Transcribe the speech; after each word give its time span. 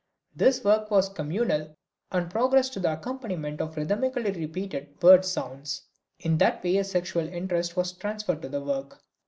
This 0.35 0.63
work 0.63 0.89
was 0.89 1.09
communal 1.09 1.75
and 2.11 2.27
progressed 2.27 2.73
to 2.73 2.79
the 2.79 2.93
accompaniment 2.93 3.61
of 3.61 3.77
rhythmically 3.77 4.31
repeated 4.31 4.95
word 4.99 5.23
sounds. 5.23 5.83
In 6.17 6.39
that 6.39 6.63
way 6.63 6.77
a 6.77 6.83
sexual 6.83 7.27
interest 7.27 7.77
was 7.77 7.91
transferred 7.93 8.41
to 8.41 8.49
the 8.49 8.61
work. 8.61 9.03